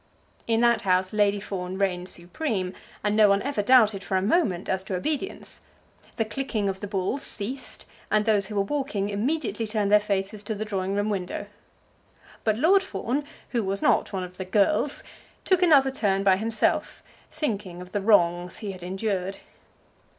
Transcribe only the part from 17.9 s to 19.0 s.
the wrongs he had